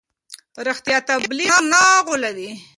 رښتیا 0.67 0.97
تبلیغ 1.09 1.53
نه 1.71 1.81
غولوي. 2.05 2.51